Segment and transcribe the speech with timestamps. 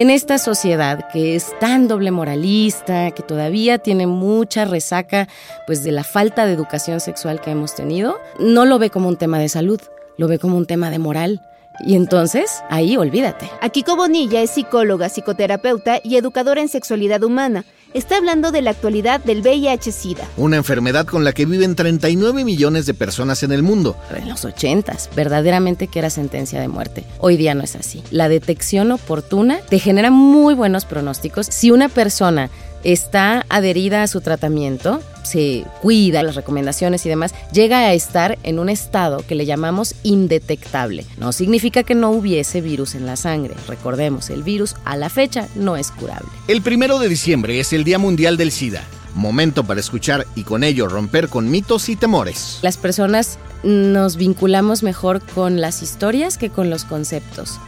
[0.00, 5.26] En esta sociedad que es tan doble moralista, que todavía tiene mucha resaca
[5.66, 9.16] pues de la falta de educación sexual que hemos tenido, no lo ve como un
[9.16, 9.80] tema de salud,
[10.16, 11.42] lo ve como un tema de moral.
[11.80, 13.50] Y entonces, ahí olvídate.
[13.60, 19.20] Akiko Bonilla es psicóloga, psicoterapeuta y educadora en sexualidad humana está hablando de la actualidad
[19.22, 20.24] del VIH-Sida.
[20.36, 23.96] Una enfermedad con la que viven 39 millones de personas en el mundo.
[24.14, 24.78] En los 80
[25.14, 27.04] verdaderamente que era sentencia de muerte.
[27.18, 28.02] Hoy día no es así.
[28.10, 31.46] La detección oportuna te genera muy buenos pronósticos.
[31.46, 32.50] Si una persona
[32.84, 38.58] está adherida a su tratamiento, se cuida las recomendaciones y demás, llega a estar en
[38.58, 41.04] un estado que le llamamos indetectable.
[41.18, 43.54] No significa que no hubiese virus en la sangre.
[43.66, 46.28] Recordemos, el virus a la fecha no es curable.
[46.46, 48.82] El primero de diciembre es el Día Mundial del SIDA.
[49.14, 52.58] Momento para escuchar y con ello romper con mitos y temores.
[52.62, 57.58] Las personas nos vinculamos mejor con las historias que con los conceptos.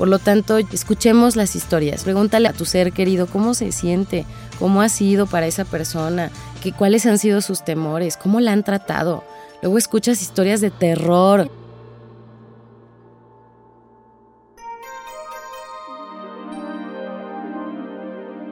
[0.00, 2.04] Por lo tanto, escuchemos las historias.
[2.04, 4.24] Pregúntale a tu ser querido cómo se siente,
[4.58, 6.30] cómo ha sido para esa persona,
[6.62, 9.22] que, cuáles han sido sus temores, cómo la han tratado.
[9.60, 11.50] Luego escuchas historias de terror.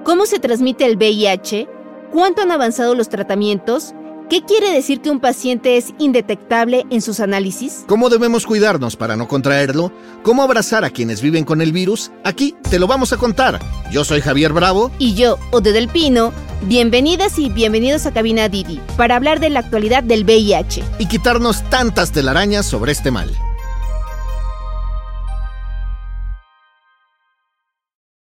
[0.04, 1.66] ¿Cómo se transmite el VIH?
[2.12, 3.94] ¿Cuánto han avanzado los tratamientos?
[4.28, 7.84] ¿Qué quiere decir que un paciente es indetectable en sus análisis?
[7.86, 9.90] ¿Cómo debemos cuidarnos para no contraerlo?
[10.22, 12.10] ¿Cómo abrazar a quienes viven con el virus?
[12.24, 13.58] Aquí te lo vamos a contar.
[13.90, 14.90] Yo soy Javier Bravo.
[14.98, 16.34] Y yo, Ode del Pino.
[16.64, 20.84] Bienvenidas y bienvenidos a Cabina Didi para hablar de la actualidad del VIH.
[20.98, 23.34] Y quitarnos tantas telarañas sobre este mal.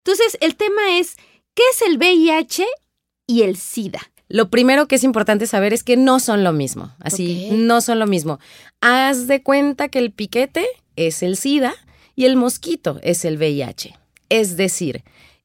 [0.04, 1.14] Entonces, el tema es,
[1.54, 2.66] ¿qué es el VIH
[3.28, 4.11] y el SIDA?
[4.32, 6.90] Lo primero que es importante saber es que no son lo mismo.
[7.00, 8.40] Así, no son lo mismo.
[8.80, 10.66] Haz de cuenta que el piquete
[10.96, 11.74] es el SIDA
[12.16, 13.94] y el mosquito es el VIH.
[14.30, 15.04] Es decir,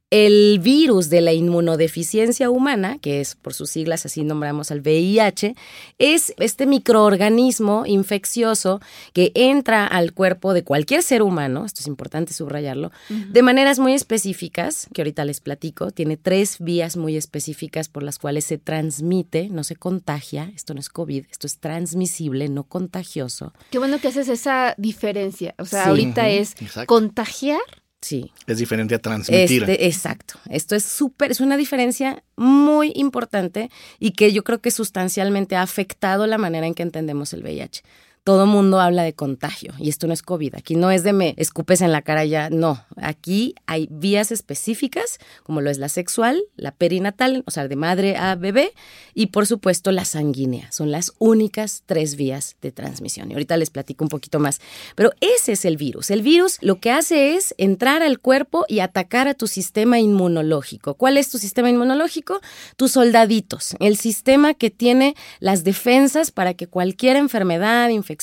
[0.10, 5.56] el virus de la inmunodeficiencia humana, que es por sus siglas así nombramos al VIH,
[5.98, 8.80] es este microorganismo infeccioso
[9.12, 13.94] que entra al cuerpo de cualquier ser humano, esto es importante subrayarlo, de maneras muy
[13.94, 19.50] específicas, que ahorita les platico, tiene tres vías muy específicas por las cuales se transmite,
[19.50, 23.54] no se contagia, esto no es COVID, esto es transmisible, no contagioso.
[23.72, 26.56] Qué bueno que haces esa diferencia, o sea, ahorita es
[26.86, 27.60] contagiar
[28.02, 28.32] Sí.
[28.46, 29.64] Es diferente a transmitir.
[29.64, 30.36] Este, exacto.
[30.50, 35.64] Esto es súper, es una diferencia muy importante y que yo creo que sustancialmente ha
[35.64, 37.82] afectado la manera en que entendemos el VIH
[38.28, 40.56] todo mundo habla de contagio y esto no es COVID.
[40.56, 42.84] Aquí no es de me escupes en la cara ya, no.
[42.98, 48.18] Aquí hay vías específicas, como lo es la sexual, la perinatal, o sea, de madre
[48.18, 48.74] a bebé,
[49.14, 50.70] y por supuesto la sanguínea.
[50.74, 53.32] Son las únicas tres vías de transmisión.
[53.32, 54.60] Y ahorita les platico un poquito más.
[54.96, 56.12] Pero ese es el virus.
[56.12, 60.96] El virus lo que hace es entrar al cuerpo y atacar a tu sistema inmunológico.
[60.96, 62.42] ¿Cuál es tu sistema inmunológico?
[62.76, 68.17] Tus soldaditos, el sistema que tiene las defensas para que cualquier enfermedad, infección,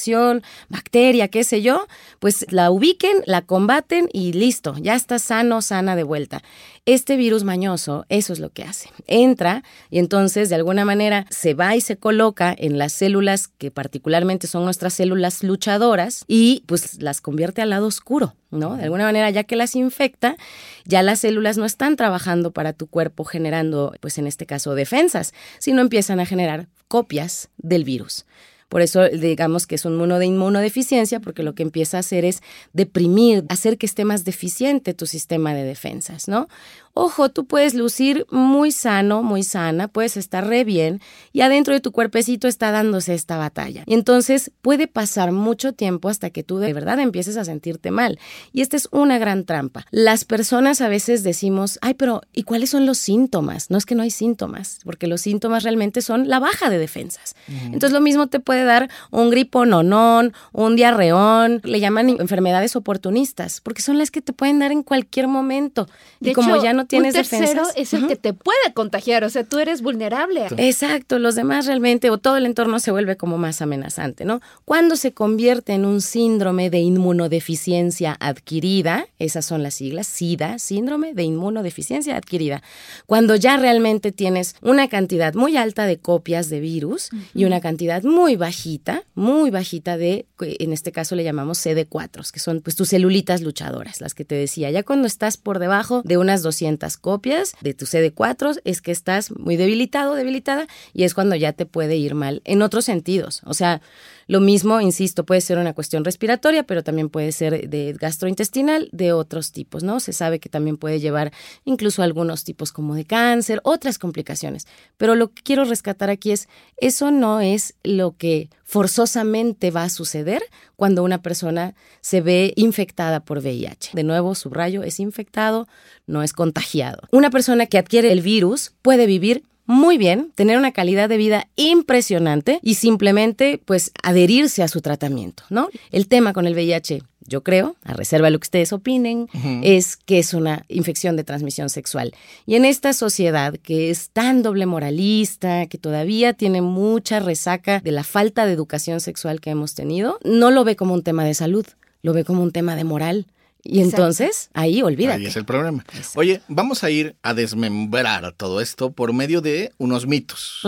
[0.69, 1.87] bacteria, qué sé yo,
[2.19, 6.43] pues la ubiquen, la combaten y listo, ya está sano, sana de vuelta.
[6.87, 8.91] Este virus mañoso, eso es lo que hace.
[9.07, 13.71] Entra y entonces de alguna manera se va y se coloca en las células que
[13.71, 18.77] particularmente son nuestras células luchadoras y pues las convierte al lado oscuro, ¿no?
[18.77, 20.37] De alguna manera, ya que las infecta,
[20.85, 25.33] ya las células no están trabajando para tu cuerpo generando, pues en este caso, defensas,
[25.59, 28.27] sino empiezan a generar copias del virus.
[28.69, 32.25] Por eso digamos que es un mono de inmunodeficiencia, porque lo que empieza a hacer
[32.25, 32.43] es
[32.73, 36.49] deprimir, hacer que esté más deficiente tu sistema de defensas, ¿no?
[36.97, 41.01] Ojo, tú puedes lucir muy sano, muy sana, puedes estar re bien
[41.33, 43.83] y adentro de tu cuerpecito está dándose esta batalla.
[43.87, 48.21] Y entonces puede pasar mucho tiempo hasta que tú de verdad empieces a sentirte mal.
[48.53, 49.87] Y esta es una gran trampa.
[49.91, 53.71] Las personas a veces decimos, ay, pero ¿y cuáles son los síntomas?
[53.71, 57.35] No es que no hay síntomas, porque los síntomas realmente son la baja de defensas.
[57.49, 63.83] Entonces lo mismo te puede dar un gripononón, un diarreón, le llaman enfermedades oportunistas, porque
[63.83, 65.89] son las que te pueden dar en cualquier momento.
[66.21, 69.45] y como ya no tienes un tercero es el que te puede contagiar, o sea,
[69.45, 70.47] tú eres vulnerable.
[70.57, 74.41] Exacto, los demás realmente o todo el entorno se vuelve como más amenazante, ¿no?
[74.65, 81.15] Cuando se convierte en un síndrome de inmunodeficiencia adquirida, esas son las siglas, SIDA, síndrome
[81.15, 82.63] de inmunodeficiencia adquirida,
[83.07, 88.03] cuando ya realmente tienes una cantidad muy alta de copias de virus y una cantidad
[88.03, 92.89] muy bajita, muy bajita de, en este caso le llamamos CD4, que son pues tus
[92.91, 97.55] celulitas luchadoras, las que te decía, ya cuando estás por debajo de unas 200 copias
[97.61, 101.97] de tu CD4 es que estás muy debilitado, debilitada, y es cuando ya te puede
[101.97, 103.43] ir mal en otros sentidos.
[103.45, 103.81] O sea,
[104.27, 109.13] Lo mismo, insisto, puede ser una cuestión respiratoria, pero también puede ser de gastrointestinal, de
[109.13, 110.01] otros tipos, ¿no?
[110.01, 111.33] Se sabe que también puede llevar
[111.65, 114.67] incluso algunos tipos como de cáncer, otras complicaciones.
[114.97, 119.91] Pero lo que quiero rescatar aquí es, eso no es lo que forzosamente va a
[119.91, 120.43] suceder
[120.77, 123.91] cuando una persona se ve infectada por VIH.
[123.93, 125.69] De nuevo, subrayo, es infectado,
[126.07, 127.03] no es contagiado.
[127.13, 131.49] Una persona que adquiere el virus puede vivir muy bien, tener una calidad de vida
[131.57, 135.69] impresionante y simplemente pues adherirse a su tratamiento, ¿no?
[135.91, 139.29] El tema con el VIH yo creo, a reserva de lo que ustedes opinen,
[139.63, 142.13] es que es una infección de transmisión sexual.
[142.47, 147.93] Y en esta sociedad que es tan doble moralista, que todavía tiene mucha resaca de
[147.93, 151.35] la falta de educación sexual que hemos tenido, no lo ve como un tema de
[151.35, 151.67] salud,
[152.03, 153.27] lo ve como un tema de moral.
[153.65, 155.17] Y entonces, ahí olvídate.
[155.17, 155.85] Ahí es el problema.
[156.15, 160.61] Oye, vamos a ir a desmembrar todo esto por medio de unos mitos.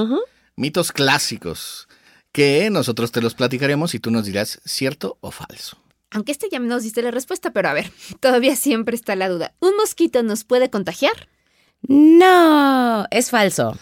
[0.56, 1.88] Mitos clásicos
[2.32, 5.78] que nosotros te los platicaremos y tú nos dirás cierto o falso.
[6.10, 7.90] Aunque este ya nos diste la respuesta, pero a ver,
[8.20, 9.54] todavía siempre está la duda.
[9.60, 11.28] ¿Un mosquito nos puede contagiar?
[11.82, 13.78] No, es falso.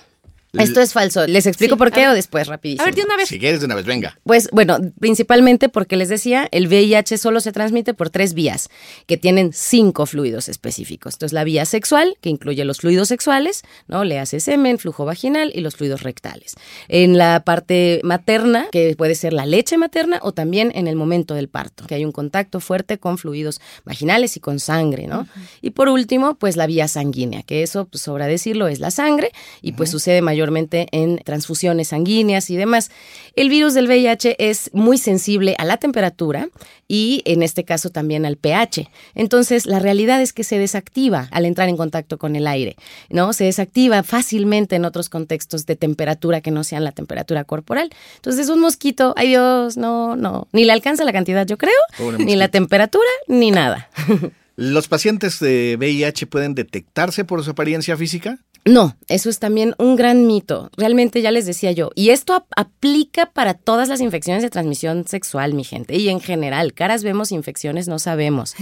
[0.58, 1.26] Esto es falso.
[1.26, 2.82] ¿Les explico por qué o después, rapidísimo?
[2.82, 3.28] A ver, de una vez.
[3.28, 4.18] Si quieres, de una vez, venga.
[4.24, 8.68] Pues bueno, principalmente porque les decía, el VIH solo se transmite por tres vías,
[9.06, 11.14] que tienen cinco fluidos específicos.
[11.14, 14.04] Entonces, la vía sexual, que incluye los fluidos sexuales, ¿no?
[14.04, 16.54] Le hace semen, flujo vaginal y los fluidos rectales.
[16.88, 21.34] En la parte materna, que puede ser la leche materna o también en el momento
[21.34, 25.26] del parto, que hay un contacto fuerte con fluidos vaginales y con sangre, ¿no?
[25.60, 29.32] Y por último, pues la vía sanguínea, que eso, pues sobra decirlo, es la sangre
[29.62, 30.43] y pues sucede mayor
[30.92, 32.90] en transfusiones sanguíneas y demás.
[33.36, 36.48] El virus del VIH es muy sensible a la temperatura
[36.88, 38.90] y en este caso también al pH.
[39.14, 42.76] Entonces, la realidad es que se desactiva al entrar en contacto con el aire,
[43.10, 43.32] ¿no?
[43.32, 47.90] Se desactiva fácilmente en otros contextos de temperatura que no sean la temperatura corporal.
[48.16, 51.72] Entonces, un mosquito, ay Dios, no, no, ni le alcanza la cantidad, yo creo,
[52.18, 53.88] ni la temperatura, ni nada.
[54.56, 58.38] ¿Los pacientes de VIH pueden detectarse por su apariencia física?
[58.66, 60.70] No, eso es también un gran mito.
[60.78, 61.90] Realmente ya les decía yo.
[61.94, 65.96] Y esto aplica para todas las infecciones de transmisión sexual, mi gente.
[65.98, 68.54] Y en general, caras vemos, infecciones no sabemos.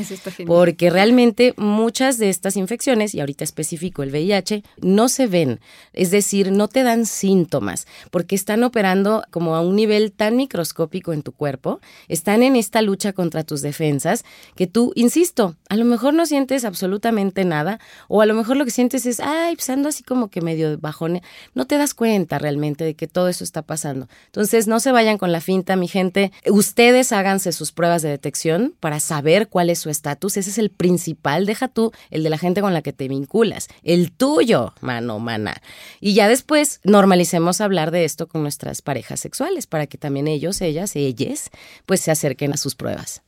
[0.47, 5.61] porque realmente muchas de estas infecciones, y ahorita específico el VIH, no se ven.
[5.93, 11.13] Es decir, no te dan síntomas, porque están operando como a un nivel tan microscópico
[11.13, 14.25] en tu cuerpo, están en esta lucha contra tus defensas,
[14.57, 17.79] que tú, insisto, a lo mejor no sientes absolutamente nada,
[18.09, 20.79] o a lo mejor lo que sientes es, ay, pues ando así como que medio
[20.79, 21.23] bajone,
[21.55, 24.09] no te das cuenta realmente de que todo eso está pasando.
[24.27, 26.33] Entonces, no se vayan con la finta, mi gente.
[26.47, 30.37] Ustedes háganse sus pruebas de detección para saber cuál es su estatus.
[30.37, 31.47] Ese es el principal.
[31.47, 35.61] Deja tú el de la gente con la que te vinculas, el tuyo, mano, mana.
[36.01, 40.61] Y ya después normalicemos hablar de esto con nuestras parejas sexuales para que también ellos,
[40.61, 41.51] ellas, ellas,
[41.87, 43.23] pues se acerquen a sus pruebas.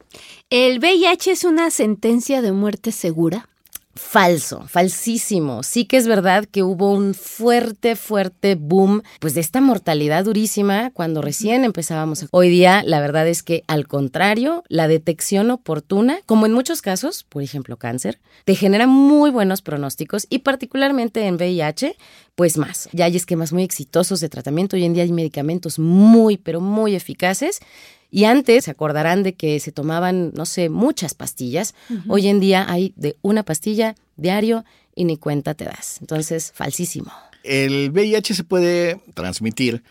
[0.50, 3.48] ¿El VIH es una sentencia de muerte segura?
[3.96, 5.62] Falso, falsísimo.
[5.62, 10.90] Sí que es verdad que hubo un fuerte, fuerte boom, pues de esta mortalidad durísima
[10.90, 12.26] cuando recién empezábamos.
[12.32, 17.22] Hoy día, la verdad es que al contrario, la detección oportuna, como en muchos casos,
[17.22, 21.96] por ejemplo cáncer, te genera muy buenos pronósticos y particularmente en VIH,
[22.34, 22.88] pues más.
[22.92, 26.94] Ya hay esquemas muy exitosos de tratamiento, hoy en día hay medicamentos muy, pero muy
[26.94, 27.60] eficaces
[28.10, 31.74] y antes se acordarán de que se tomaban, no sé, muchas pastillas.
[32.06, 34.64] Hoy en día hay de una pastilla diario
[34.94, 35.98] y ni cuenta te das.
[36.00, 37.10] Entonces, falsísimo.
[37.42, 39.82] El VIH se puede transmitir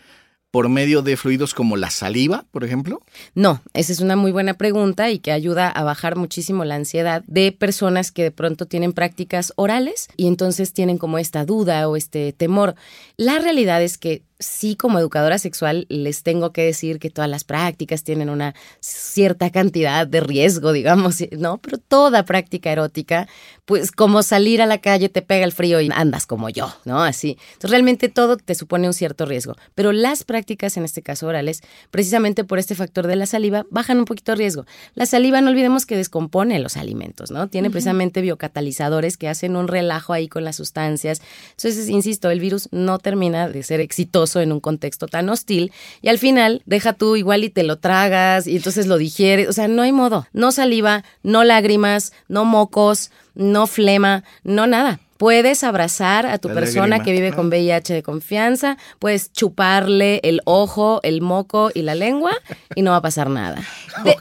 [0.54, 3.02] por medio de fluidos como la saliva, por ejemplo?
[3.34, 7.24] No, esa es una muy buena pregunta y que ayuda a bajar muchísimo la ansiedad
[7.26, 11.96] de personas que de pronto tienen prácticas orales y entonces tienen como esta duda o
[11.96, 12.76] este temor.
[13.16, 17.44] La realidad es que sí como educadora sexual les tengo que decir que todas las
[17.44, 21.58] prácticas tienen una cierta cantidad de riesgo, digamos, ¿no?
[21.58, 23.28] Pero toda práctica erótica,
[23.64, 27.02] pues como salir a la calle te pega el frío y andas como yo, ¿no?
[27.02, 27.38] Así.
[27.52, 29.54] Entonces realmente todo te supone un cierto riesgo.
[29.74, 33.98] Pero las prácticas, en este caso orales, precisamente por este factor de la saliva, bajan
[33.98, 34.66] un poquito el riesgo.
[34.94, 37.48] La saliva, no olvidemos que descompone los alimentos, ¿no?
[37.48, 41.22] Tiene precisamente biocatalizadores que hacen un relajo ahí con las sustancias.
[41.50, 46.08] Entonces, insisto, el virus no termina de ser exitoso en un contexto tan hostil y
[46.08, 49.68] al final deja tú igual y te lo tragas y entonces lo digieres, o sea,
[49.68, 55.00] no hay modo, no saliva, no lágrimas, no mocos, no flema, no nada.
[55.16, 60.98] Puedes abrazar a tu persona que vive con VIH de confianza, puedes chuparle el ojo,
[61.04, 62.32] el moco y la lengua
[62.74, 63.62] y no va a pasar nada.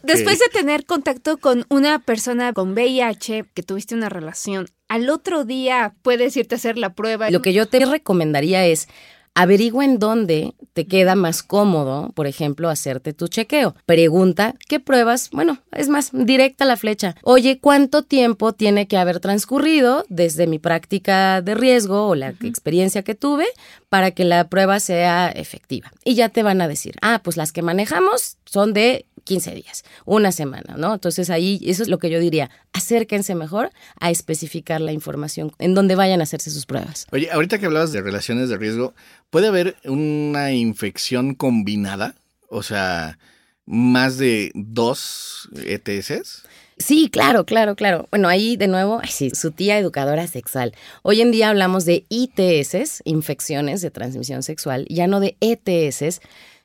[0.03, 5.45] Después de tener contacto con una persona con VIH que tuviste una relación, al otro
[5.45, 7.31] día puedes irte a hacer la prueba.
[7.31, 8.87] Lo que yo te recomendaría es
[9.35, 13.75] averigua en dónde te queda más cómodo, por ejemplo, hacerte tu chequeo.
[13.85, 15.29] Pregunta, ¿qué pruebas?
[15.31, 17.15] Bueno, es más, directa la flecha.
[17.23, 23.03] Oye, ¿cuánto tiempo tiene que haber transcurrido desde mi práctica de riesgo o la experiencia
[23.03, 23.45] que tuve
[23.89, 25.91] para que la prueba sea efectiva?
[26.03, 29.83] Y ya te van a decir, ah, pues las que manejamos son de 15 días,
[30.05, 30.93] una semana, ¿no?
[30.93, 35.73] Entonces ahí, eso es lo que yo diría, acérquense mejor a especificar la información en
[35.73, 37.07] donde vayan a hacerse sus pruebas.
[37.11, 38.93] Oye, ahorita que hablabas de relaciones de riesgo,
[39.29, 42.15] ¿puede haber una infección combinada?
[42.49, 43.17] O sea,
[43.65, 46.43] más de dos ETS?
[46.77, 48.07] Sí, claro, claro, claro.
[48.09, 50.73] Bueno, ahí de nuevo, sí, su tía educadora sexual.
[51.03, 56.19] Hoy en día hablamos de ITS, infecciones de transmisión sexual, ya no de ETS,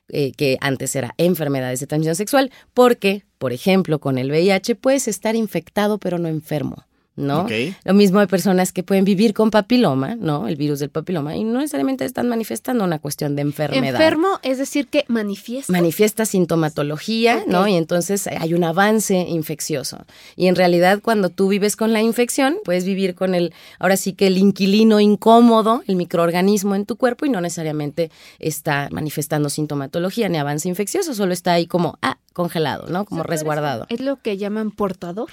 [0.09, 5.07] eh, que antes era enfermedades de transmisión sexual, porque, por ejemplo, con el VIH puedes
[5.07, 6.85] estar infectado pero no enfermo.
[7.19, 7.47] ¿No?
[7.83, 10.47] Lo mismo hay personas que pueden vivir con papiloma, ¿no?
[10.47, 14.01] El virus del papiloma, y no necesariamente están manifestando una cuestión de enfermedad.
[14.01, 15.71] Enfermo, es decir, que manifiesta.
[15.71, 17.67] Manifiesta sintomatología, ¿no?
[17.67, 20.05] Y entonces hay un avance infeccioso.
[20.35, 24.13] Y en realidad, cuando tú vives con la infección, puedes vivir con el, ahora sí
[24.13, 30.29] que el inquilino incómodo, el microorganismo en tu cuerpo, y no necesariamente está manifestando sintomatología
[30.29, 33.05] ni avance infeccioso, solo está ahí como, ah, congelado, ¿no?
[33.05, 33.85] Como resguardado.
[33.89, 35.29] Es lo que llaman portador.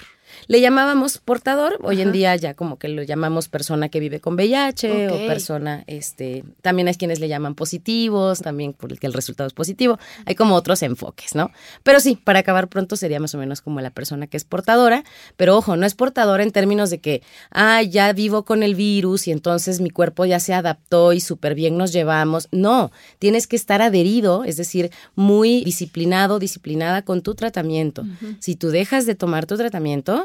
[0.47, 4.35] Le llamábamos portador, hoy en día ya como que lo llamamos persona que vive con
[4.35, 9.53] VIH o persona, este, también hay quienes le llaman positivos, también porque el resultado es
[9.53, 11.51] positivo, hay como otros enfoques, ¿no?
[11.83, 15.03] Pero sí, para acabar pronto sería más o menos como la persona que es portadora,
[15.35, 19.27] pero ojo, no es portadora en términos de que, ah, ya vivo con el virus
[19.27, 23.55] y entonces mi cuerpo ya se adaptó y súper bien nos llevamos, no, tienes que
[23.55, 28.03] estar adherido, es decir, muy disciplinado, disciplinada con tu tratamiento.
[28.39, 30.16] Si tú dejas de tomar tu tratamiento,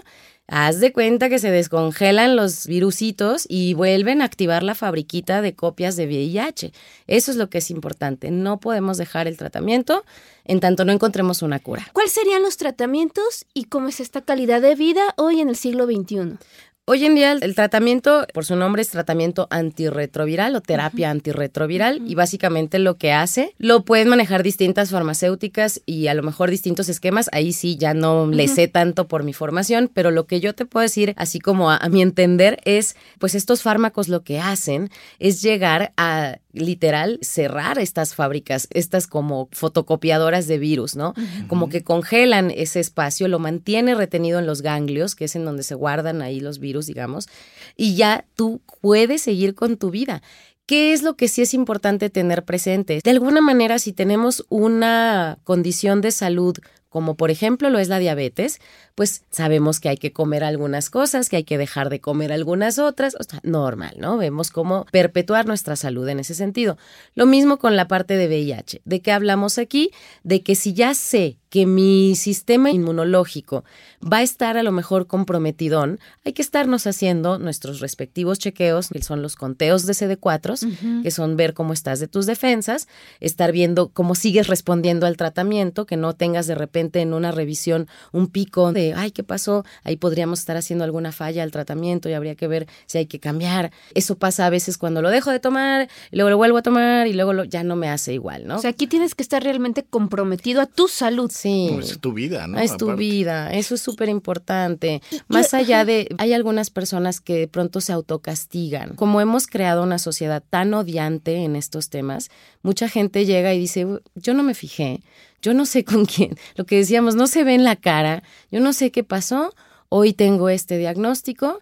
[0.46, 5.54] haz de cuenta que se descongelan los virusitos y vuelven a activar la fabriquita de
[5.54, 6.72] copias de VIH.
[7.06, 8.30] Eso es lo que es importante.
[8.30, 10.04] No podemos dejar el tratamiento
[10.44, 11.88] en tanto no encontremos una cura.
[11.92, 15.86] ¿Cuáles serían los tratamientos y cómo es esta calidad de vida hoy en el siglo
[15.86, 16.38] XXI?
[16.84, 22.16] Hoy en día el tratamiento, por su nombre, es tratamiento antirretroviral o terapia antirretroviral y
[22.16, 27.30] básicamente lo que hace, lo pueden manejar distintas farmacéuticas y a lo mejor distintos esquemas.
[27.30, 30.66] Ahí sí ya no le sé tanto por mi formación, pero lo que yo te
[30.66, 35.40] puedo decir, así como a mi entender, es pues estos fármacos lo que hacen es
[35.40, 41.14] llegar a literal cerrar estas fábricas, estas como fotocopiadoras de virus, ¿no?
[41.48, 45.62] Como que congelan ese espacio, lo mantiene retenido en los ganglios, que es en donde
[45.62, 47.28] se guardan ahí los virus, digamos,
[47.76, 50.22] y ya tú puedes seguir con tu vida.
[50.66, 53.00] ¿Qué es lo que sí es importante tener presente?
[53.02, 56.56] De alguna manera, si tenemos una condición de salud
[56.92, 58.60] como por ejemplo lo es la diabetes,
[58.94, 62.78] pues sabemos que hay que comer algunas cosas, que hay que dejar de comer algunas
[62.78, 64.18] otras, o sea, normal, ¿no?
[64.18, 66.76] Vemos cómo perpetuar nuestra salud en ese sentido.
[67.14, 68.82] Lo mismo con la parte de VIH.
[68.84, 69.90] ¿De qué hablamos aquí?
[70.22, 73.62] De que si ya sé que mi sistema inmunológico
[74.02, 79.02] va a estar a lo mejor comprometidón, hay que estarnos haciendo nuestros respectivos chequeos, que
[79.02, 82.88] son los conteos de CD4, que son ver cómo estás de tus defensas,
[83.20, 87.86] estar viendo cómo sigues respondiendo al tratamiento, que no tengas de repente en una revisión
[88.12, 89.66] un pico de, ay, ¿qué pasó?
[89.84, 93.20] Ahí podríamos estar haciendo alguna falla al tratamiento y habría que ver si hay que
[93.20, 93.72] cambiar.
[93.94, 97.12] Eso pasa a veces cuando lo dejo de tomar, luego lo vuelvo a tomar y
[97.12, 98.56] luego ya no me hace igual, ¿no?
[98.56, 101.30] O sea, aquí tienes que estar realmente comprometido a tu salud.
[101.42, 101.70] Sí.
[101.74, 102.56] Pues es tu vida, ¿no?
[102.60, 105.02] Es tu vida, eso es súper importante.
[105.26, 108.94] Más allá de, hay algunas personas que de pronto se autocastigan.
[108.94, 112.30] Como hemos creado una sociedad tan odiante en estos temas,
[112.62, 115.02] mucha gente llega y dice, yo no me fijé,
[115.42, 116.36] yo no sé con quién.
[116.54, 118.22] Lo que decíamos, no se ve en la cara,
[118.52, 119.52] yo no sé qué pasó,
[119.88, 121.58] hoy tengo este diagnóstico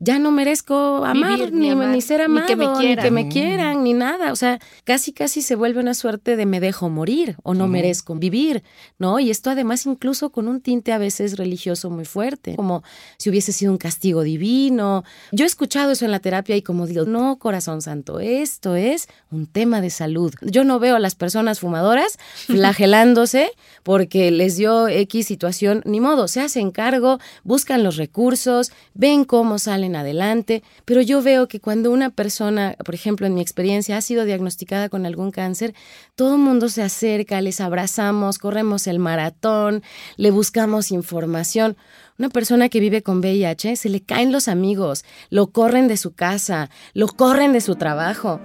[0.00, 3.04] ya no merezco amar, ni, ni, ser amado, ni que, me quieran.
[3.04, 4.30] que me quieran, ni nada.
[4.30, 8.14] O sea, casi, casi se vuelve una suerte de me dejo morir o no merezco
[8.14, 8.62] vivir,
[8.98, 9.18] ¿no?
[9.18, 12.84] Y esto además incluso con un tinte a veces religioso muy fuerte, como
[13.16, 15.02] si hubiese sido un castigo divino.
[15.32, 19.08] Yo he escuchado eso en la terapia y como digo, no, corazón santo, esto es
[19.32, 20.32] un tema de salud.
[20.42, 23.50] Yo no veo a las personas fumadoras flagelándose
[23.82, 29.58] porque les dio X situación, ni modo, se hacen cargo, buscan los recursos, ven cómo
[29.58, 34.00] salen adelante, pero yo veo que cuando una persona, por ejemplo, en mi experiencia, ha
[34.00, 35.74] sido diagnosticada con algún cáncer,
[36.14, 39.82] todo el mundo se acerca, les abrazamos, corremos el maratón,
[40.16, 41.76] le buscamos información.
[42.18, 46.14] Una persona que vive con VIH se le caen los amigos, lo corren de su
[46.14, 48.40] casa, lo corren de su trabajo.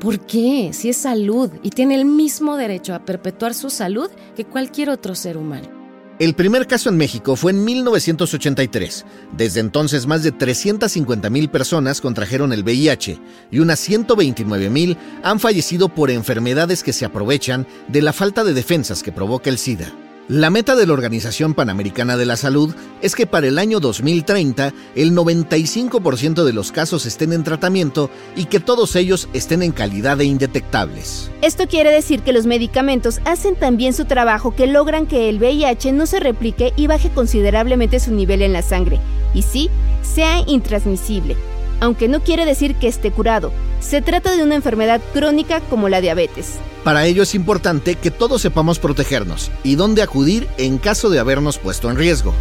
[0.00, 0.70] ¿Por qué?
[0.72, 5.14] Si es salud y tiene el mismo derecho a perpetuar su salud que cualquier otro
[5.14, 5.83] ser humano.
[6.20, 9.04] El primer caso en México fue en 1983.
[9.36, 13.18] Desde entonces, más de 350 mil personas contrajeron el VIH
[13.50, 18.54] y unas 129 mil han fallecido por enfermedades que se aprovechan de la falta de
[18.54, 19.92] defensas que provoca el SIDA.
[20.28, 24.72] La meta de la Organización Panamericana de la Salud es que para el año 2030
[24.94, 30.16] el 95% de los casos estén en tratamiento y que todos ellos estén en calidad
[30.16, 31.30] de indetectables.
[31.42, 35.92] Esto quiere decir que los medicamentos hacen también su trabajo que logran que el VIH
[35.92, 39.00] no se replique y baje considerablemente su nivel en la sangre,
[39.34, 39.68] y sí,
[40.00, 41.36] sea intransmisible,
[41.80, 43.52] aunque no quiere decir que esté curado.
[43.80, 46.58] Se trata de una enfermedad crónica como la diabetes.
[46.84, 51.58] Para ello es importante que todos sepamos protegernos y dónde acudir en caso de habernos
[51.58, 52.34] puesto en riesgo.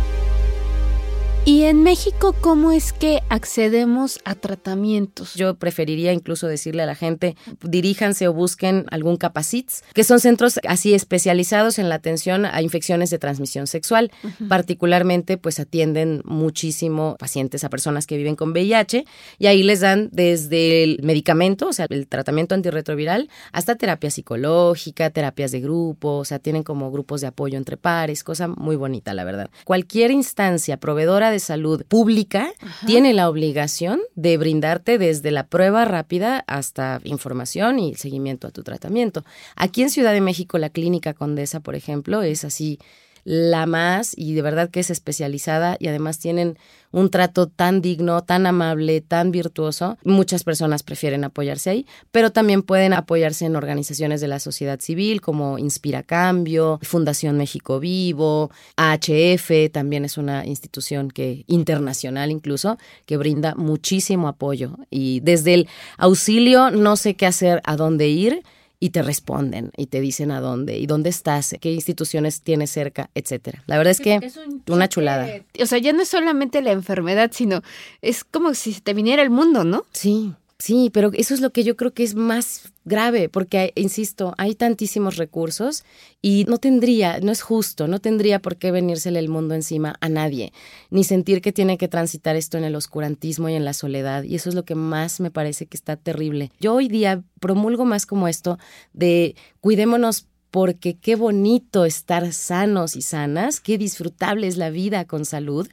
[1.45, 5.33] ¿Y en México cómo es que accedemos a tratamientos?
[5.33, 10.61] Yo preferiría incluso decirle a la gente, diríjanse o busquen algún capacits, que son centros
[10.65, 14.09] así especializados en la atención a infecciones de transmisión sexual.
[14.47, 19.03] Particularmente, pues atienden muchísimo pacientes a personas que viven con VIH
[19.37, 25.09] y ahí les dan desde el medicamento, o sea, el tratamiento antirretroviral, hasta terapia psicológica,
[25.09, 29.13] terapias de grupo, o sea, tienen como grupos de apoyo entre pares, cosa muy bonita,
[29.13, 29.49] la verdad.
[29.65, 32.53] Cualquier instancia proveedora de salud pública
[32.85, 38.63] tiene la obligación de brindarte desde la prueba rápida hasta información y seguimiento a tu
[38.63, 39.25] tratamiento.
[39.55, 42.79] Aquí en Ciudad de México, la Clínica Condesa, por ejemplo, es así
[43.23, 46.57] la más y de verdad que es especializada y además tienen
[46.91, 49.97] un trato tan digno, tan amable, tan virtuoso.
[50.03, 55.19] Muchas personas prefieren apoyarse ahí, pero también pueden apoyarse en organizaciones de la sociedad civil
[55.19, 63.17] como Inspira Cambio, Fundación México Vivo, AHF, también es una institución que internacional incluso que
[63.17, 68.43] brinda muchísimo apoyo y desde el auxilio no sé qué hacer, a dónde ir
[68.83, 73.09] y te responden y te dicen a dónde y dónde estás, qué instituciones tienes cerca,
[73.15, 73.63] etcétera.
[73.65, 74.19] La verdad es que
[74.67, 75.25] una chulada.
[75.61, 77.61] O sea, ya no es solamente la enfermedad, sino
[78.01, 79.85] es como si te viniera el mundo, ¿no?
[79.93, 80.33] Sí.
[80.63, 84.55] Sí, pero eso es lo que yo creo que es más grave, porque, insisto, hay
[84.55, 85.83] tantísimos recursos
[86.21, 90.07] y no tendría, no es justo, no tendría por qué venírsele el mundo encima a
[90.07, 90.53] nadie,
[90.89, 94.23] ni sentir que tiene que transitar esto en el oscurantismo y en la soledad.
[94.23, 96.49] Y eso es lo que más me parece que está terrible.
[96.61, 98.57] Yo hoy día promulgo más como esto
[98.93, 105.25] de cuidémonos porque qué bonito estar sanos y sanas, qué disfrutable es la vida con
[105.25, 105.67] salud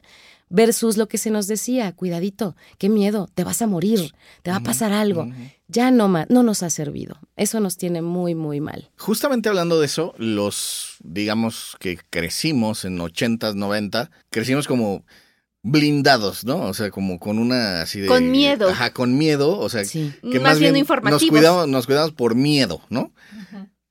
[0.51, 4.57] versus lo que se nos decía, cuidadito, qué miedo, te vas a morir, te va
[4.57, 5.27] a pasar algo.
[5.67, 7.17] Ya no, no nos ha servido.
[7.37, 8.91] Eso nos tiene muy, muy mal.
[8.97, 15.05] Justamente hablando de eso, los, digamos, que crecimos en 80s, 90, crecimos como
[15.63, 16.61] blindados, ¿no?
[16.63, 18.07] O sea, como con una así de...
[18.07, 18.67] Con miedo.
[18.69, 23.13] Ajá, con miedo, o sea, que más, bien, nos cuidamos, nos cuidamos por miedo, ¿no?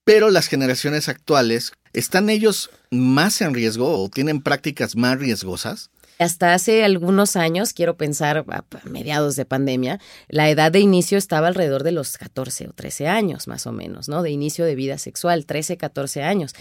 [0.05, 5.91] Pero las generaciones actuales, ¿están ellos más en riesgo o tienen prácticas más riesgosas?
[6.21, 11.49] Hasta hace algunos años, quiero pensar a mediados de pandemia, la edad de inicio estaba
[11.49, 14.23] alrededor de los 14 o 13 años, más o menos, ¿no?
[14.23, 16.55] De inicio de vida sexual, 13, 14 años.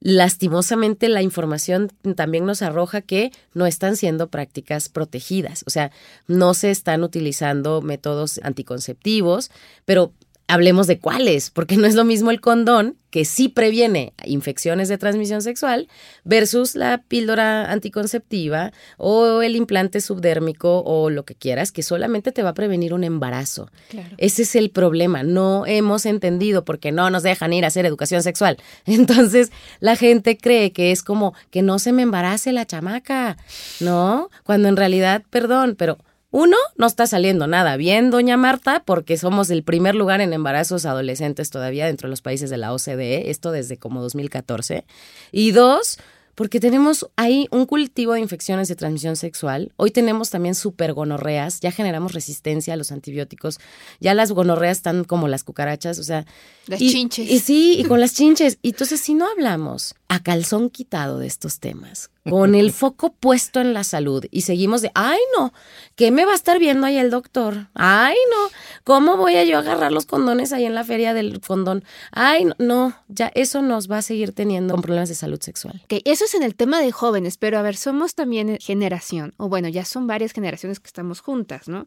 [0.00, 5.92] Lastimosamente, la información también nos arroja que no están siendo prácticas protegidas, o sea,
[6.26, 9.50] no se están utilizando métodos anticonceptivos,
[9.86, 10.12] pero
[10.48, 14.98] hablemos de cuáles, porque no es lo mismo el condón, que sí previene infecciones de
[14.98, 15.88] transmisión sexual,
[16.24, 22.42] versus la píldora anticonceptiva o el implante subdérmico o lo que quieras, que solamente te
[22.42, 23.70] va a prevenir un embarazo.
[24.18, 28.22] Ese es el problema, no hemos entendido porque no nos dejan ir a hacer educación
[28.22, 28.58] sexual.
[28.86, 33.36] Entonces, la gente cree que es como que no se me embarace la chamaca,
[33.80, 34.30] ¿no?
[34.44, 35.98] Cuando en realidad, perdón, pero
[36.36, 40.84] uno, no está saliendo nada bien, doña Marta, porque somos el primer lugar en embarazos
[40.84, 44.84] adolescentes todavía dentro de los países de la OCDE, esto desde como 2014.
[45.32, 45.98] Y dos,
[46.34, 49.72] porque tenemos ahí un cultivo de infecciones de transmisión sexual.
[49.76, 53.58] Hoy tenemos también supergonorreas, ya generamos resistencia a los antibióticos,
[53.98, 56.26] ya las gonorreas están como las cucarachas, o sea...
[56.66, 57.30] Las chinches.
[57.30, 58.58] Y sí, y con las chinches.
[58.60, 63.60] Y entonces, si no hablamos a calzón quitado de estos temas, con el foco puesto
[63.60, 65.52] en la salud y seguimos de, ay no,
[65.94, 67.68] ¿qué me va a estar viendo ahí el doctor?
[67.74, 68.50] Ay no,
[68.84, 71.84] ¿cómo voy a yo agarrar los condones ahí en la feria del condón?
[72.12, 75.80] Ay no, no ya eso nos va a seguir teniendo con problemas de salud sexual.
[75.84, 79.48] Ok, eso es en el tema de jóvenes, pero a ver, somos también generación, o
[79.48, 81.86] bueno, ya son varias generaciones que estamos juntas, ¿no?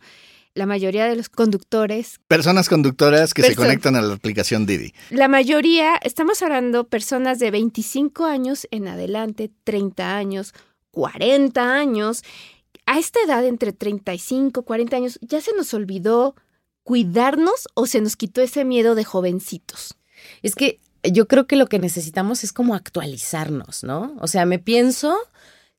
[0.60, 2.20] La mayoría de los conductores.
[2.28, 4.94] Personas conductoras que se conectan a la aplicación Didi.
[5.10, 10.54] La mayoría, estamos hablando personas de 25 años en adelante, 30 años,
[10.92, 12.24] 40 años.
[12.86, 16.36] A esta edad, entre 35, 40 años, ya se nos olvidó
[16.84, 19.96] cuidarnos o se nos quitó ese miedo de jovencitos.
[20.42, 24.18] Es que yo creo que lo que necesitamos es como actualizarnos, ¿no?
[24.20, 25.18] O sea, me pienso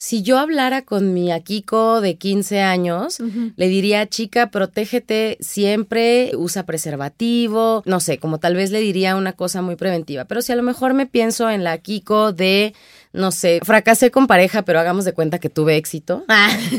[0.03, 3.19] si yo hablara con mi Akiko de 15 años,
[3.55, 9.35] le diría, chica, protégete siempre, usa preservativo, no sé, como tal vez le diría una
[9.35, 10.25] cosa muy preventiva.
[10.25, 12.73] Pero si a lo mejor me pienso en la Akiko de
[13.13, 16.25] no sé, fracasé con pareja, pero hagamos de cuenta que tuve éxito.
[16.29, 16.57] Ah.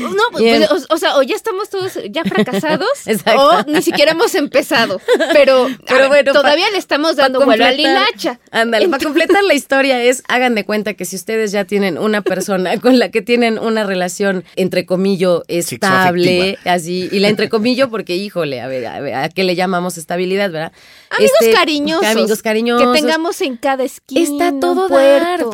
[0.00, 2.88] no, pues, o, sea, o ya estamos todos ya fracasados
[3.36, 5.00] o ni siquiera hemos empezado.
[5.32, 8.40] Pero, pero bueno, todavía le estamos dando vuelo a Lilacha.
[8.50, 12.22] Ándale, para completar la historia es, hagan de cuenta que si ustedes ya tienen una
[12.22, 17.88] persona con la que tienen una relación, entre comillas, estable, así, y la entre comillas
[17.88, 20.72] porque, híjole, a ver, a qué le llamamos estabilidad, verdad?
[21.10, 22.06] Amigos este, cariñosos.
[22.06, 22.94] Amigos cariñosos.
[22.94, 24.20] Que tengamos en cada esquina.
[24.20, 24.88] Está todo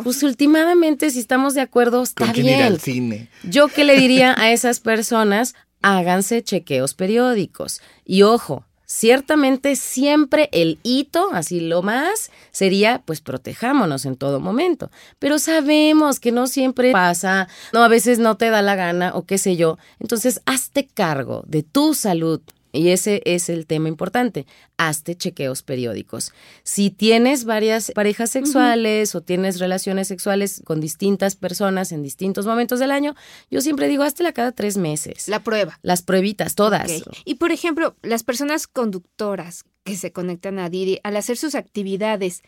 [0.02, 2.60] Pues últimamente, si estamos de acuerdo, está bien.
[2.60, 3.28] Ir al cine?
[3.44, 7.80] Yo qué le diría a esas personas, háganse chequeos periódicos.
[8.04, 14.90] Y ojo, ciertamente siempre el hito, así lo más, sería pues protejámonos en todo momento.
[15.18, 19.26] Pero sabemos que no siempre pasa, no, a veces no te da la gana o
[19.26, 19.78] qué sé yo.
[20.00, 22.40] Entonces, hazte cargo de tu salud
[22.76, 24.46] y ese es el tema importante.
[24.76, 26.32] Hazte chequeos periódicos.
[26.62, 32.78] Si tienes varias parejas sexuales o tienes relaciones sexuales con distintas personas en distintos momentos
[32.78, 33.14] del año,
[33.50, 35.28] yo siempre digo, háztela cada tres meses.
[35.28, 35.78] La prueba.
[35.82, 36.90] Las pruebitas, todas.
[37.24, 42.42] Y por ejemplo, las personas conductoras que se conectan a Didi, al hacer sus actividades,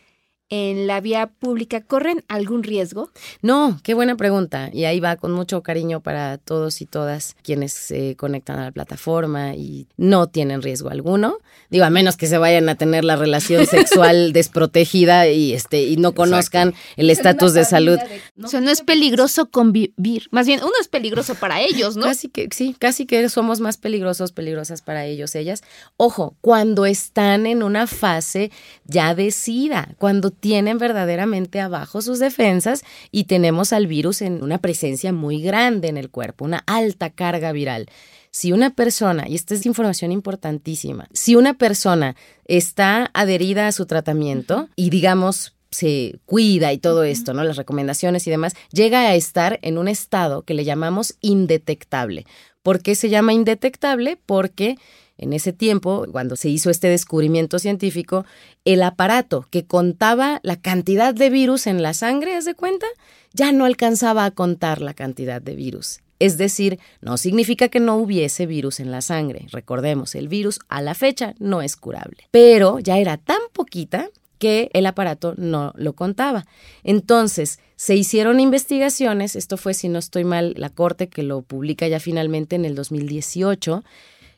[0.51, 3.11] en la vía pública corren algún riesgo?
[3.43, 4.71] No, qué buena pregunta.
[4.73, 8.73] Y ahí va con mucho cariño para todos y todas quienes se conectan a la
[8.73, 11.39] plataforma y no tienen riesgo alguno.
[11.71, 15.97] Digo, a menos que se vayan a tener la relación sexual desprotegida y este y
[15.97, 17.99] no conozcan el estatus de salud.
[18.43, 20.29] O sea, no es peligroso convivir.
[20.31, 22.05] Más bien, uno es peligroso para ellos, ¿no?
[22.05, 25.63] Casi que sí, casi que somos más peligrosos, peligrosas para ellos, ellas.
[25.97, 28.51] Ojo, cuando están en una fase
[28.85, 34.59] ya de SIDA, cuando tienen verdaderamente abajo sus defensas y tenemos al virus en una
[34.59, 37.87] presencia muy grande en el cuerpo, una alta carga viral.
[38.31, 43.87] Si una persona, y esta es información importantísima, si una persona está adherida a su
[43.87, 47.45] tratamiento y digamos se cuida y todo esto, ¿no?
[47.45, 52.27] Las recomendaciones y demás, llega a estar en un estado que le llamamos indetectable.
[52.63, 54.19] ¿Por qué se llama indetectable?
[54.25, 54.77] Porque
[55.19, 58.25] en ese tiempo, cuando se hizo este descubrimiento científico,
[58.65, 62.87] el aparato que contaba la cantidad de virus en la sangre, ¿haz de cuenta?
[63.35, 66.01] Ya no alcanzaba a contar la cantidad de virus.
[66.21, 69.47] Es decir, no significa que no hubiese virus en la sangre.
[69.53, 72.29] Recordemos, el virus a la fecha no es curable.
[72.31, 76.47] Pero ya era tan poquita que el aparato no lo contaba.
[76.85, 81.87] Entonces, se hicieron investigaciones, esto fue, si no estoy mal, la Corte que lo publica
[81.87, 83.85] ya finalmente en el 2018,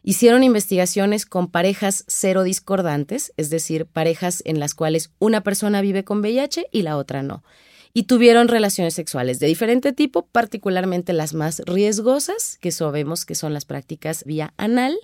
[0.02, 6.04] Hicieron investigaciones con parejas cero discordantes, es decir, parejas en las cuales una persona vive
[6.04, 7.44] con VIH y la otra no.
[7.92, 13.52] Y tuvieron relaciones sexuales de diferente tipo, particularmente las más riesgosas, que sabemos que son
[13.52, 14.98] las prácticas vía anal,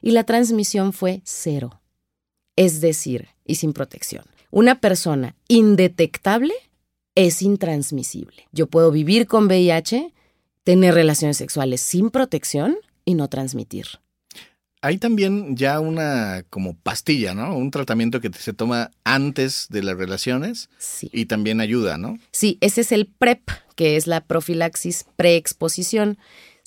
[0.00, 1.80] y la transmisión fue cero.
[2.54, 4.24] Es decir, y sin protección.
[4.50, 6.54] Una persona indetectable
[7.16, 8.46] es intransmisible.
[8.52, 10.12] Yo puedo vivir con VIH,
[10.62, 13.86] tener relaciones sexuales sin protección y no transmitir.
[14.86, 17.56] Hay también ya una como pastilla, ¿no?
[17.56, 21.10] Un tratamiento que se toma antes de las relaciones sí.
[21.12, 22.20] y también ayuda, ¿no?
[22.30, 26.18] Sí, ese es el PrEP, que es la profilaxis preexposición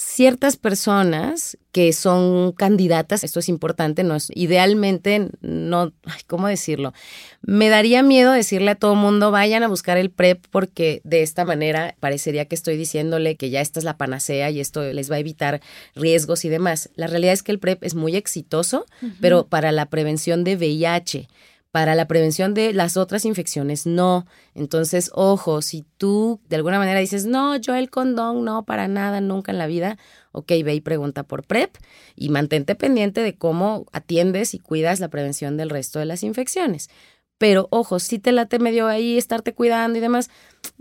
[0.02, 5.92] ciertas personas que son candidatas, esto es importante, no es idealmente no,
[6.28, 6.94] ¿cómo decirlo?
[7.42, 11.44] Me daría miedo decirle a todo mundo vayan a buscar el PrEP porque de esta
[11.44, 15.16] manera parecería que estoy diciéndole que ya esta es la panacea y esto les va
[15.16, 15.60] a evitar
[15.96, 16.90] riesgos y demás.
[16.96, 18.86] La realidad es que el PrEP es muy exitoso,
[19.20, 21.28] pero para la prevención de VIH
[21.72, 24.26] para la prevención de las otras infecciones, no.
[24.56, 29.22] Entonces, ojo, si tú de alguna manera dices, no, yo el condón, no, para nada,
[29.22, 29.98] nunca en la vida,
[30.32, 31.76] ok, ve y pregunta por PrEP
[32.16, 36.90] y mantente pendiente de cómo atiendes y cuidas la prevención del resto de las infecciones.
[37.38, 40.30] Pero ojo, si te late medio ahí estarte cuidando y demás,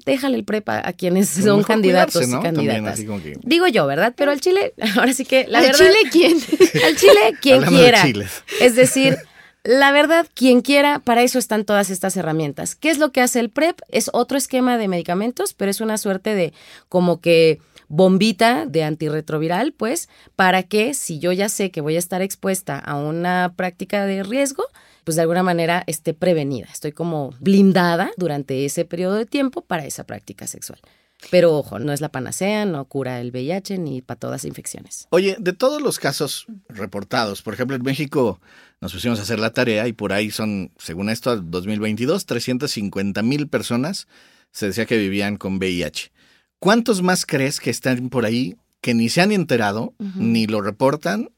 [0.04, 2.98] déjale el PrEP a, quienes son candidatos y candidatas.
[3.42, 4.14] Digo yo, ¿verdad?
[4.16, 5.78] Pero al Chile, ahora sí que la ¿Al verdad.
[5.78, 6.38] Chile quién?
[6.84, 8.04] Al Chile quien quiera.
[8.60, 9.18] Es decir,
[9.64, 12.74] la verdad, quien quiera, para eso están todas estas herramientas.
[12.74, 13.80] ¿Qué es lo que hace el PrEP?
[13.88, 16.52] Es otro esquema de medicamentos, pero es una suerte de
[16.88, 21.98] como que bombita de antirretroviral, pues, para que si yo ya sé que voy a
[21.98, 24.64] estar expuesta a una práctica de riesgo,
[25.04, 26.68] pues de alguna manera esté prevenida.
[26.70, 30.80] Estoy como blindada durante ese periodo de tiempo para esa práctica sexual.
[31.30, 35.08] Pero ojo, no es la panacea, no cura el VIH ni para todas las infecciones.
[35.10, 38.40] Oye, de todos los casos reportados, por ejemplo, en México
[38.80, 43.48] nos pusimos a hacer la tarea y por ahí son, según esto, 2022, 350 mil
[43.48, 44.06] personas
[44.52, 46.12] se decía que vivían con VIH.
[46.58, 51.30] ¿Cuántos más crees que están por ahí que ni se han enterado, ni lo reportan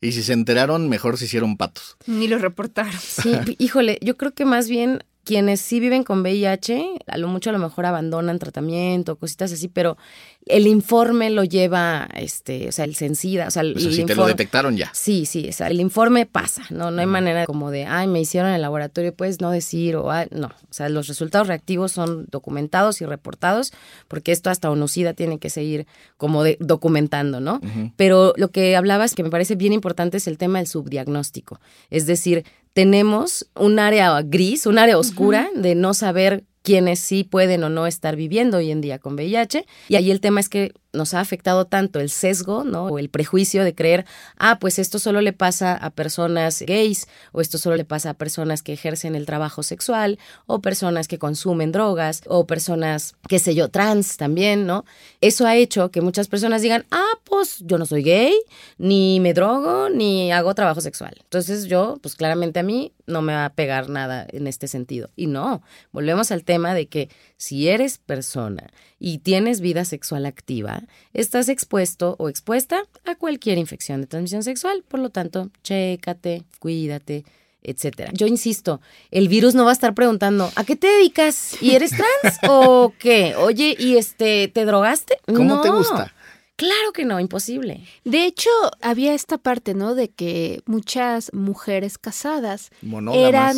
[0.00, 1.96] y si se enteraron, mejor se hicieron patos.
[2.06, 2.92] Ni lo reportaron.
[3.00, 7.50] Sí, híjole, yo creo que más bien quienes sí viven con VIH, a lo mucho
[7.50, 9.98] a lo mejor abandonan tratamiento, cositas así, pero
[10.46, 14.14] el informe lo lleva, este, o sea, el Sencida, o sea, el, sea, si te
[14.14, 14.90] lo detectaron ya.
[14.94, 18.22] Sí, sí, o sea, el informe pasa, no, no hay manera como de, ay, me
[18.22, 22.24] hicieron en el laboratorio, puedes no decir, o no, o sea, los resultados reactivos son
[22.30, 23.74] documentados y reportados,
[24.08, 25.86] porque esto hasta UNOCIDA tiene que seguir
[26.16, 27.60] como de, documentando, ¿no?
[27.96, 31.60] Pero lo que hablabas que me parece bien importante es el tema del subdiagnóstico,
[31.90, 32.46] es decir,
[32.78, 37.88] tenemos un área gris, un área oscura de no saber quiénes sí pueden o no
[37.88, 39.66] estar viviendo hoy en día con VIH.
[39.88, 42.86] Y ahí el tema es que nos ha afectado tanto el sesgo, ¿no?
[42.86, 44.06] O el prejuicio de creer,
[44.38, 48.14] ah, pues esto solo le pasa a personas gays, o esto solo le pasa a
[48.14, 53.54] personas que ejercen el trabajo sexual, o personas que consumen drogas, o personas, qué sé
[53.54, 54.84] yo, trans también, ¿no?
[55.20, 58.34] Eso ha hecho que muchas personas digan, ah, pues yo no soy gay,
[58.78, 61.14] ni me drogo, ni hago trabajo sexual.
[61.22, 65.10] Entonces yo, pues claramente a mí no me va a pegar nada en este sentido.
[65.16, 70.82] Y no, volvemos al tema de que si eres persona y tienes vida sexual activa,
[71.14, 74.84] estás expuesto o expuesta a cualquier infección de transmisión sexual.
[74.86, 77.24] Por lo tanto, chécate, cuídate,
[77.62, 78.10] etcétera.
[78.12, 81.56] Yo insisto, el virus no va a estar preguntando, ¿a qué te dedicas?
[81.62, 83.34] ¿Y eres trans o qué?
[83.36, 85.18] Oye, ¿y este te drogaste?
[85.26, 86.12] ¿Cómo te gusta?
[86.58, 87.84] Claro que no, imposible.
[88.02, 89.94] De hecho, había esta parte, ¿no?
[89.94, 92.70] De que muchas mujeres casadas
[93.14, 93.56] eran,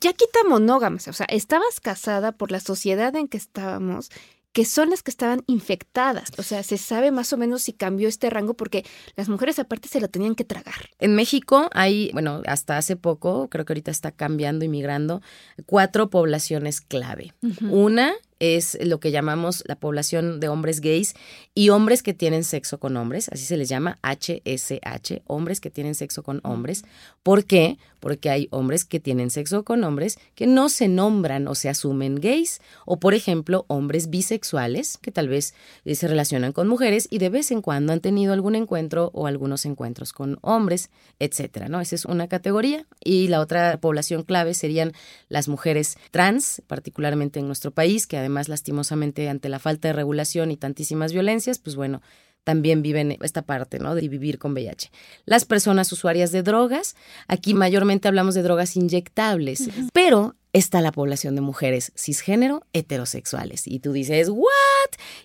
[0.00, 4.10] ya quita monógamas, o sea, estabas casada por la sociedad en que estábamos
[4.52, 6.30] que son las que estaban infectadas.
[6.38, 9.88] O sea, se sabe más o menos si cambió este rango porque las mujeres aparte
[9.88, 10.90] se lo tenían que tragar.
[10.98, 15.22] En México hay, bueno, hasta hace poco, creo que ahorita está cambiando y migrando,
[15.66, 17.34] cuatro poblaciones clave.
[17.70, 21.14] Una es lo que llamamos la población de hombres gays
[21.54, 25.94] y hombres que tienen sexo con hombres, así se les llama HSH, hombres que tienen
[25.94, 26.84] sexo con hombres.
[27.22, 27.78] ¿Por qué?
[28.00, 32.16] Porque hay hombres que tienen sexo con hombres que no se nombran o se asumen
[32.16, 37.18] gays, o por ejemplo, hombres bisexuales que tal vez eh, se relacionan con mujeres y
[37.18, 41.80] de vez en cuando han tenido algún encuentro o algunos encuentros con hombres, etcétera, ¿no?
[41.80, 44.92] Esa es una categoría y la otra población clave serían
[45.28, 49.94] las mujeres trans, particularmente en nuestro país, que además además lastimosamente ante la falta de
[49.94, 52.02] regulación y tantísimas violencias, pues bueno,
[52.44, 53.94] también viven esta parte, ¿no?
[53.94, 54.90] De vivir con VIH.
[55.24, 56.94] Las personas usuarias de drogas,
[57.26, 63.66] aquí mayormente hablamos de drogas inyectables, pero está la población de mujeres cisgénero heterosexuales.
[63.66, 64.48] Y tú dices, ¿what?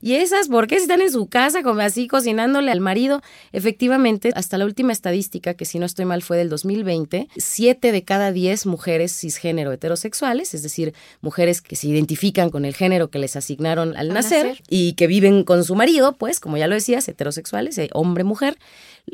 [0.01, 3.21] ¿Y esas por qué están en su casa como así cocinándole al marido?
[3.51, 8.03] Efectivamente, hasta la última estadística, que si no estoy mal fue del 2020, siete de
[8.03, 13.19] cada diez mujeres cisgénero heterosexuales, es decir, mujeres que se identifican con el género que
[13.19, 17.07] les asignaron al nacer, y que viven con su marido, pues, como ya lo decías,
[17.07, 18.57] heterosexuales, eh, hombre-mujer,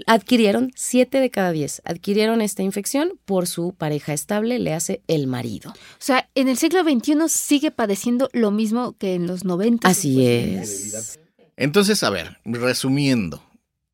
[0.06, 5.28] adquirieron siete de cada diez, adquirieron esta infección por su pareja estable, le hace el
[5.28, 5.74] marido.
[6.00, 9.88] O sea, en el siglo XXI sigue padeciendo lo mismo que en los 90.
[9.88, 11.20] Así es.
[11.58, 13.44] Entonces, a ver, resumiendo,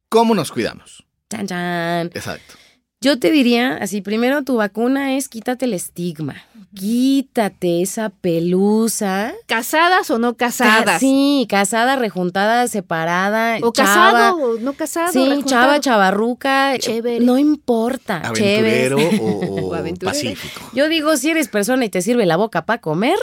[0.07, 1.03] ¿cómo nos cuidamos?
[1.31, 2.07] Chan, chan.
[2.13, 2.53] Exacto.
[3.05, 6.37] Yo te diría, así, primero tu vacuna es quítate el estigma.
[6.73, 9.31] Quítate esa pelusa.
[9.45, 10.99] ¿Casadas o no casadas?
[11.01, 13.59] sí, casada, rejuntada, separada.
[13.61, 15.11] O casado o no casado.
[15.11, 16.79] Sí, chava, chavarruca.
[16.79, 17.23] Chévere.
[17.23, 18.21] No importa.
[18.21, 19.69] Aventurero o,
[20.03, 20.71] pacífico.
[20.73, 23.19] Yo digo, si eres persona y te sirve la boca para comer,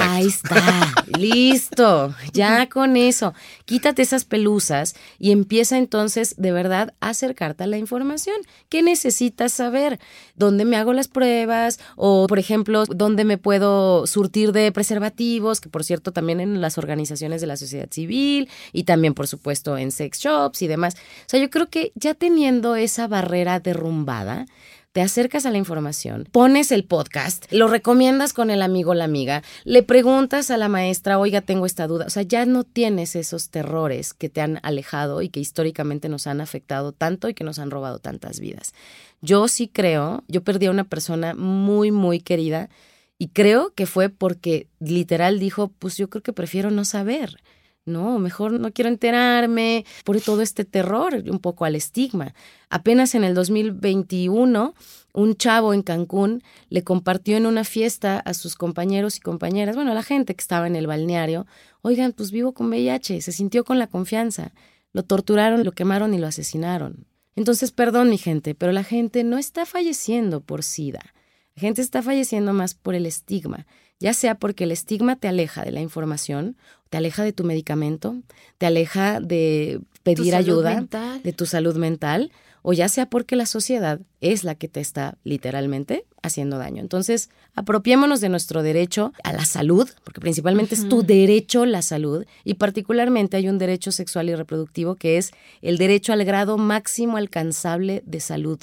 [0.00, 3.34] Ahí está, listo, ya con eso.
[3.66, 8.36] Quítate esas pelusas y empieza entonces de verdad a acercarte a la información.
[8.70, 10.00] ¿Qué necesitas saber?
[10.36, 11.80] ¿Dónde me hago las pruebas?
[11.96, 15.60] O, por ejemplo, ¿dónde me puedo surtir de preservativos?
[15.60, 19.76] Que, por cierto, también en las organizaciones de la sociedad civil y también, por supuesto,
[19.76, 20.94] en sex shops y demás.
[20.94, 24.46] O sea, yo creo que ya teniendo esa barrera derrumbada,
[24.94, 29.02] te acercas a la información, pones el podcast, lo recomiendas con el amigo o la
[29.02, 32.04] amiga, le preguntas a la maestra, oiga, tengo esta duda.
[32.06, 36.28] O sea, ya no tienes esos terrores que te han alejado y que históricamente nos
[36.28, 38.72] han afectado tanto y que nos han robado tantas vidas.
[39.20, 42.70] Yo sí creo, yo perdí a una persona muy, muy querida
[43.18, 47.38] y creo que fue porque literal dijo, pues yo creo que prefiero no saber.
[47.86, 52.34] No, mejor no quiero enterarme por todo este terror, un poco al estigma.
[52.70, 54.74] Apenas en el 2021,
[55.12, 59.92] un chavo en Cancún le compartió en una fiesta a sus compañeros y compañeras, bueno,
[59.92, 61.46] a la gente que estaba en el balneario,
[61.86, 64.54] Oigan, pues vivo con VIH, se sintió con la confianza.
[64.94, 67.06] Lo torturaron, lo quemaron y lo asesinaron.
[67.36, 71.12] Entonces, perdón mi gente, pero la gente no está falleciendo por SIDA.
[71.54, 73.66] La gente está falleciendo más por el estigma,
[74.04, 76.58] ya sea porque el estigma te aleja de la información,
[76.90, 78.16] te aleja de tu medicamento,
[78.58, 80.86] te aleja de pedir ayuda,
[81.22, 85.16] de tu salud mental, o ya sea porque la sociedad es la que te está
[85.24, 86.82] literalmente haciendo daño.
[86.82, 92.26] Entonces, apropiémonos de nuestro derecho a la salud, porque principalmente es tu derecho la salud,
[92.44, 95.30] y particularmente hay un derecho sexual y reproductivo que es
[95.62, 98.58] el derecho al grado máximo alcanzable de salud.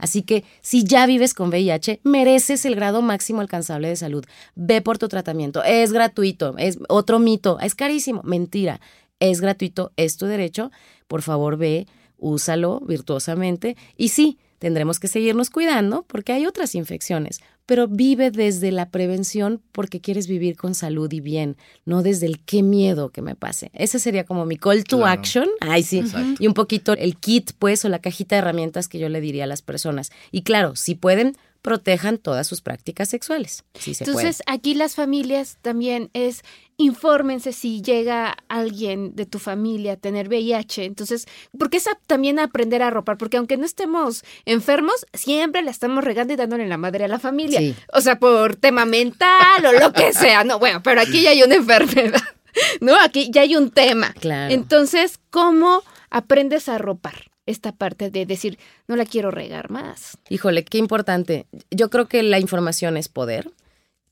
[0.00, 4.24] Así que si ya vives con VIH, mereces el grado máximo alcanzable de salud.
[4.54, 5.62] Ve por tu tratamiento.
[5.64, 6.56] Es gratuito.
[6.58, 7.58] Es otro mito.
[7.60, 8.22] Es carísimo.
[8.24, 8.80] Mentira.
[9.18, 9.92] Es gratuito.
[9.96, 10.70] Es tu derecho.
[11.06, 11.86] Por favor, ve
[12.20, 18.72] úsalo virtuosamente y sí, tendremos que seguirnos cuidando porque hay otras infecciones, pero vive desde
[18.72, 23.22] la prevención porque quieres vivir con salud y bien, no desde el qué miedo que
[23.22, 23.70] me pase.
[23.74, 25.46] Ese sería como mi call to action.
[25.60, 26.02] Ay, sí.
[26.40, 29.44] Y un poquito el kit, pues, o la cajita de herramientas que yo le diría
[29.44, 30.10] a las personas.
[30.32, 33.64] Y claro, si pueden, protejan todas sus prácticas sexuales.
[33.86, 36.42] Entonces, aquí las familias también es
[36.78, 40.84] infórmense si llega alguien de tu familia a tener VIH.
[40.84, 41.26] Entonces,
[41.58, 46.32] porque es también aprender a ropar, porque aunque no estemos enfermos, siempre la estamos regando
[46.32, 47.60] y dándole la madre a la familia.
[47.92, 50.44] O sea, por tema mental o lo que sea.
[50.44, 52.22] No, bueno, pero aquí ya hay una enfermedad.
[52.80, 52.98] ¿No?
[53.00, 54.12] Aquí ya hay un tema.
[54.14, 54.52] Claro.
[54.52, 57.29] Entonces, ¿cómo aprendes a ropar?
[57.50, 58.58] Esta parte de decir,
[58.88, 60.18] no la quiero regar más.
[60.28, 61.46] Híjole, qué importante.
[61.70, 63.50] Yo creo que la información es poder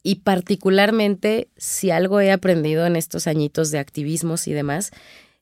[0.03, 4.91] y particularmente si algo he aprendido en estos añitos de activismos y demás,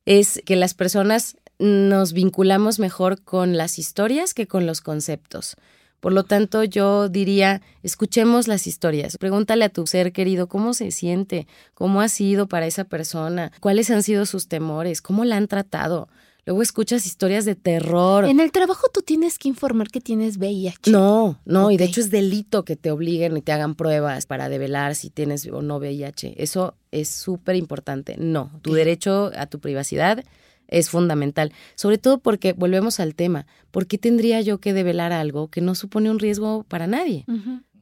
[0.05, 5.57] es que las personas nos vinculamos mejor con las historias que con los conceptos.
[6.01, 9.17] Por lo tanto, yo diría, escuchemos las historias.
[9.19, 13.91] Pregúntale a tu ser querido cómo se siente, cómo ha sido para esa persona, cuáles
[13.91, 16.09] han sido sus temores, cómo la han tratado.
[16.47, 18.25] Luego escuchas historias de terror.
[18.25, 20.93] En el trabajo tú tienes que informar que tienes VIH.
[20.93, 24.49] No, no, y de hecho es delito que te obliguen y te hagan pruebas para
[24.49, 26.41] develar si tienes o no VIH.
[26.41, 28.17] Eso es súper importante.
[28.17, 30.25] No, tu derecho a tu privacidad
[30.69, 35.49] es fundamental, sobre todo porque volvemos al tema, ¿por qué tendría yo que develar algo
[35.49, 37.25] que no supone un riesgo para nadie?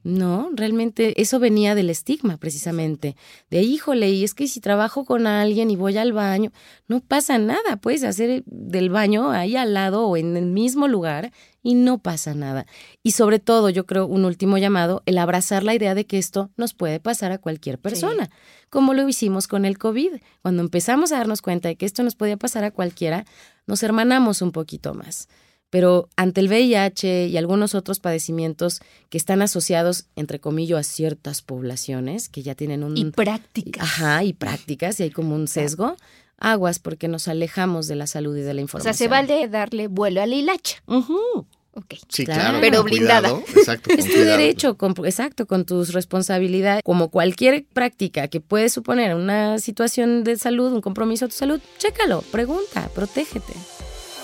[0.05, 3.17] No, realmente eso venía del estigma precisamente,
[3.49, 6.53] de híjole, y es que si trabajo con alguien y voy al baño,
[6.89, 11.33] no pasa nada, puedes hacer del baño ahí al lado o en el mismo lugar
[11.63, 12.67] y no pasa nada.
[13.03, 16.51] Y sobre todo, yo creo, un último llamado, el abrazar la idea de que esto
[16.59, 18.29] nos puede pasar a cualquier persona,
[18.69, 20.17] como lo hicimos con el COVID.
[20.43, 23.25] Cuando empezamos a darnos cuenta de que esto nos podía pasar a cualquiera,
[23.67, 25.29] nos hermanamos un poquito más
[25.75, 31.43] pero ante el VIH y algunos otros padecimientos que están asociados, entre comillas, a ciertas
[31.43, 32.97] poblaciones que ya tienen un...
[32.97, 33.83] Y prácticas.
[33.83, 35.97] Ajá, y prácticas, y hay como un sesgo.
[36.39, 38.89] Aguas porque nos alejamos de la salud y de la información.
[38.89, 40.81] O sea, se vale darle vuelo a la hilacha.
[40.87, 41.95] Ok.
[42.09, 42.59] Sí, claro.
[42.61, 43.31] pero blindada.
[43.57, 43.91] exacto.
[43.91, 46.85] es tu derecho, exacto, con tus responsabilidades.
[46.85, 51.61] Como cualquier práctica que puede suponer una situación de salud, un compromiso a tu salud,
[51.79, 53.55] chécalo, pregunta, protégete.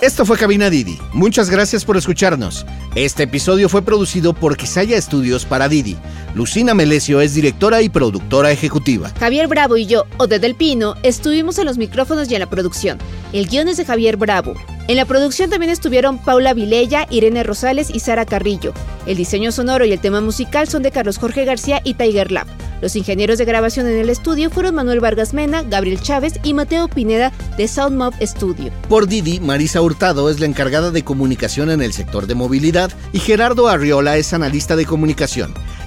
[0.00, 0.98] Esto fue Cabina Didi.
[1.12, 2.64] Muchas gracias por escucharnos.
[2.94, 5.98] Este episodio fue producido por Quisaya Estudios para Didi.
[6.34, 9.10] Lucina Melesio es directora y productora ejecutiva.
[9.20, 12.96] Javier Bravo y yo, Ode del Pino, estuvimos en los micrófonos y en la producción.
[13.34, 14.54] El guion es de Javier Bravo.
[14.88, 18.72] En la producción también estuvieron Paula Vilella, Irene Rosales y Sara Carrillo.
[19.04, 22.46] El diseño sonoro y el tema musical son de Carlos Jorge García y Tiger Lab.
[22.80, 26.88] Los ingenieros de grabación en el estudio fueron Manuel Vargas Mena, Gabriel Chávez y Mateo
[26.88, 28.72] Pineda de Soundmob Studio.
[28.88, 33.18] Por Didi, Marisa Hurtado es la encargada de comunicación en el sector de movilidad y
[33.18, 35.54] Gerardo Arriola es analista de comunicación.